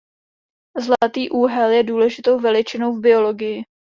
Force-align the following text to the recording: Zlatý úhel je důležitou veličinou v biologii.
Zlatý 0.77 1.29
úhel 1.29 1.69
je 1.71 1.83
důležitou 1.83 2.39
veličinou 2.39 2.95
v 2.97 3.01
biologii. 3.01 3.65